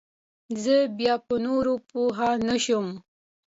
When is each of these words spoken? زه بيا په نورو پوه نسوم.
زه 0.63 0.75
بيا 0.97 1.13
په 1.27 1.35
نورو 1.45 1.73
پوه 1.89 2.19
نسوم. 2.47 2.87